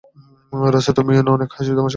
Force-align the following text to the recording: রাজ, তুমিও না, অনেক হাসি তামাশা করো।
রাজ, 0.73 0.87
তুমিও 0.97 1.21
না, 1.25 1.31
অনেক 1.31 1.49
হাসি 1.55 1.71
তামাশা 1.71 1.79
করো। 1.79 1.89